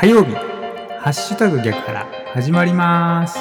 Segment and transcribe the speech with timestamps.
[0.00, 0.32] 火曜日。
[0.32, 3.38] ハッシュタグ逆から始まります。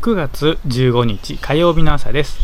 [0.00, 2.40] 9月15日火曜日の朝です。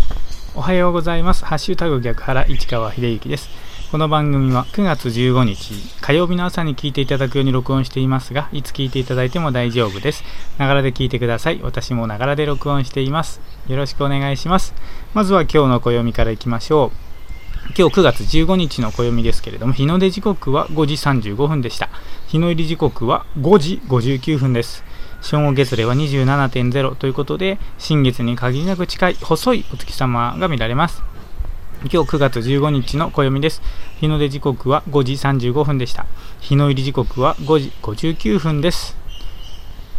[0.54, 1.44] おはようございます。
[1.44, 3.48] ハッシュタグ逆原市川秀幸です。
[3.90, 10.22] この番組は9月15日火曜日の朝に聞いていただくように録音していますがいつ聞いていただいても大丈夫です。
[10.56, 11.58] ながらで聞いてください。
[11.64, 13.40] 私もながらで録音しています。
[13.66, 14.72] よろしくお願いします。
[15.14, 17.07] まずは今日の暦からいきましょう。
[17.76, 21.90] 今日9月15日の暦ですけれども日の出時刻は5時35分でした
[22.26, 24.84] 日の入り時刻は5時59分です
[25.20, 31.02] 正午月齢は27.0ということで新月に限りなく近い細いお月様が見られます
[31.82, 33.62] 今日9月15日の暦です。
[34.00, 36.06] 日の出時刻は5時35分でした。
[36.40, 38.96] 日の入り時刻は5時59分です。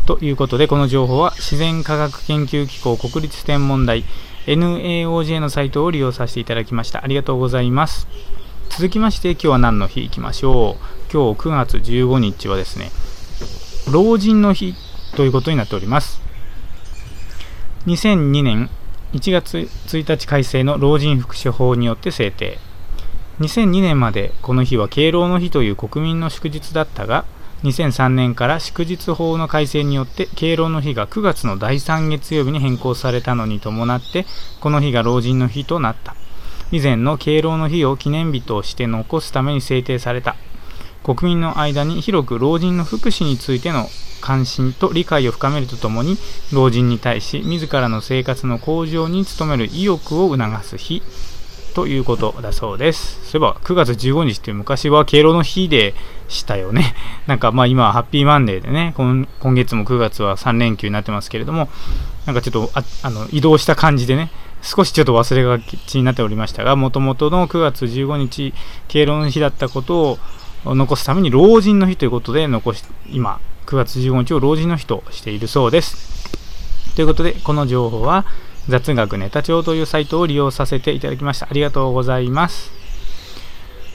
[0.05, 4.03] ということで、この情報は自然科学研究機構国立天文台
[4.45, 7.03] NAOJ のサイトを利用させていただきました。
[7.03, 8.07] ありがとうございます。
[8.69, 11.11] 続きまして、今日は何の日いきましょう。
[11.11, 12.91] 今日9月15日はですね、
[13.91, 14.75] 老人の日
[15.15, 16.21] ということになっております。
[17.87, 18.69] 2002年
[19.13, 22.59] 1月1日改正の老人福祉法によって制定
[23.39, 27.25] 2002年までこの日は敬老の日という国民の祝日だったが
[27.63, 34.25] 2003年から祝日法の改正によって敬老の日が9月の第3月曜日に変更されたのに伴って
[34.61, 36.15] この日が老人の日となった。
[36.71, 40.35] 以前の敬老の日を記念日として残すために制定された。
[41.03, 43.87] 国民の間に広く老人の福祉についての
[44.21, 46.17] 関心と理解を深めるとともに
[46.53, 51.01] 老人に対し自らの生活の向上に努める意欲を促す日。
[51.73, 53.19] ということだそうです。
[53.29, 55.93] そういえば9月15日って昔は敬老の日で
[56.27, 56.95] したよね。
[57.27, 61.69] なんかまあ今はハッピーマンデーでね、今月も9月は3連休になってますけれども、
[62.25, 64.31] なんかちょっとああの移動した感じでね、
[64.61, 68.53] 少しちょっと忘れがちになっておりましたが、もともとの9月15日、
[68.87, 70.19] 敬老の日だったこと
[70.65, 76.29] を残すために老人の日ということで残し、今、9月15日を老人の日としているそうです。
[76.95, 78.25] ということで、この情報は
[78.67, 81.47] 雑学ネタ帳というサイトを利用させていただきました。
[81.49, 82.71] ありがとうございます。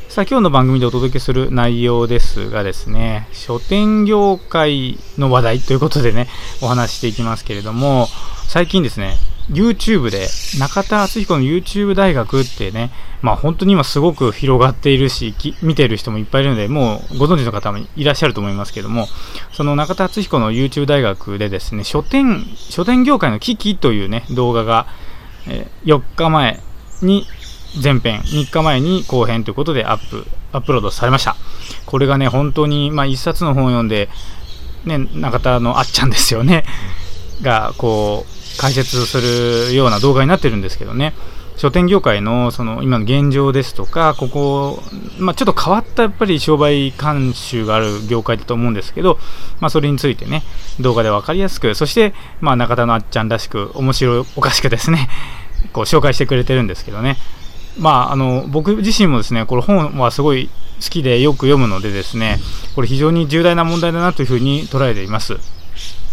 [0.09, 6.29] さあ、今日の番組でお届けする内容ですがですね、書店業界の話題ということでね、
[6.63, 8.07] お話していきますけれども、
[8.47, 9.17] 最近ですね、
[9.51, 10.29] YouTube で
[10.59, 12.91] 中田敦彦の YouTube 大学ってね、
[13.21, 19.07] まあ本当に今すごく広がっているし、見てる人もいっぱいいるので、もうご存知の方もいらっしゃると思いますけども、
[19.53, 24.87] その中田敦彦の YouTube 大学でですね、書店、書店業界の危機というね、動画が、
[25.47, 26.61] え4日前
[27.03, 27.27] に
[27.83, 31.37] 前編、3日前に後編ということでアップ、アップロードされました。
[31.87, 34.09] これがね、本当に、まあ一冊の本を読んで、
[34.85, 36.65] ね、中田のあっちゃんですよね、
[37.43, 41.15] が、こう、解説するような動画になってるんですけどね。
[41.57, 44.83] 書店業界のその今の現状ですとかここ、
[45.19, 49.19] まあ、ちょっと変わったやっぱり商売慣習がある業界だと思うんですけど、
[49.61, 50.43] まあ、それについてね
[50.81, 55.09] 動画で分かりやすくそして、まあ、中田のあっちゃんらしく面白いおかしくですね
[55.73, 57.17] こう紹介してくれてるんですけどね。
[57.79, 60.49] まあ、あの僕自身もですねこれ本はすごい
[60.81, 62.39] 好きでよく読むのでですね
[62.77, 65.39] これ非常に重大な問題だなというふうに捉えています。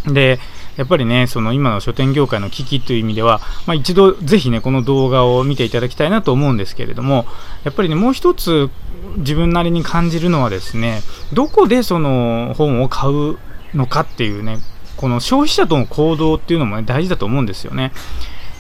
[0.08, 0.40] で
[0.78, 7.26] やっぱりね、その今の書店業界の危機という意味では、まあ、一度ぜひね、この動画を見ていただきたいなと思うんですけれども、
[7.64, 8.70] やっぱりね、もう一つ
[9.18, 11.02] 自分なりに感じるのはですね、
[11.34, 13.38] どこでその本を買う
[13.74, 14.60] のかっていうね、
[14.98, 17.92] この消費者との行動っていうのもね、大事だと思うんですよね。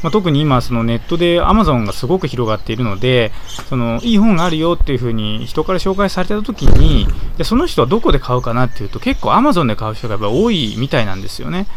[0.01, 3.31] まあ、特に今、そのネットで Amazon がすごく広がっているので、
[3.69, 7.07] そのいい本があるよっていう風に人から紹介された時に、
[7.38, 11.67] でその人はどこで買うかなっていうと、結構 Amazon で買う人がやっぱ多いみたいなんですよね。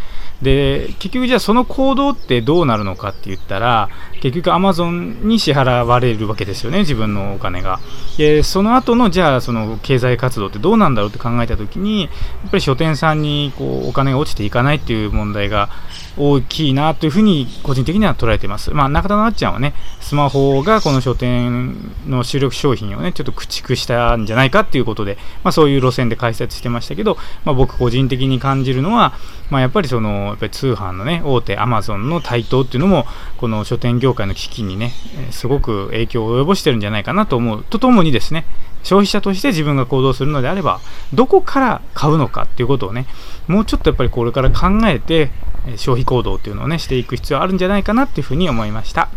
[0.45, 3.89] で結局じゃあその行動ってどうなるのかって言ったら
[4.21, 7.81] 結局アマゾンに支払われるわけですよね自分のお金が
[8.17, 12.09] でその後のじゃあその経済活動ってどうなんだろうって考えた時にや
[12.47, 15.69] っぱり書店さんにこうお金が落ちていかないっていう問題が
[16.17, 18.71] 大きいなというふうに個人的には捉えています。
[18.71, 21.75] まあ、中田のあっちゃんはね、スマホがこの書店
[22.07, 29.15] の主力商品をね、ちょっと駆逐したんじゃないかっていうことで、まあ、そういう路線で解説してましたけど、まあ、僕個人的に感じるのは、
[29.51, 33.07] まあ、やっぱりその、やっぱり通販のね、大手アマゾンの台頭っていうのも、
[33.39, 34.93] この書店業界の危機にね、
[35.31, 38.45] すごく影響を及ぼしてるんじゃないかなと思うとともにですね、
[38.83, 40.81] 消費者として自分が行動するのであれば、
[41.13, 43.07] どこから買うのかっていうことをね、
[43.49, 45.31] もうちょっとやっぱりこれから考えて、
[45.77, 49.09] 消費行動っていうのをね、していく必要あるんじゃないかなっていうふうに思いました。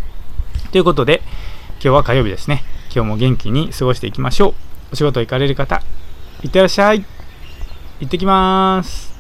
[0.72, 1.22] ということで、
[1.74, 2.64] 今日は火曜日ですね。
[2.94, 4.54] 今日も元気に過ごしていきましょう。
[4.94, 5.82] お仕事行かれる方、
[6.44, 7.04] いってらっしゃい。
[8.00, 9.17] 行ってきます。